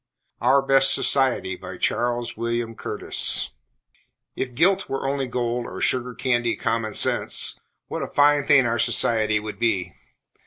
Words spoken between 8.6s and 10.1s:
our society would be!